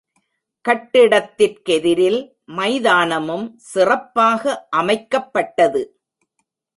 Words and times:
கட்டிடத்திற் 0.65 1.59
கெதிரில் 1.69 2.17
மைதானமும் 2.45 3.45
சிறப்பாக 3.55 4.67
அமைக்கப்பட்டது. 4.77 5.83